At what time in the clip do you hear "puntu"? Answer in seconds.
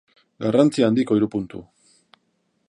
1.35-1.63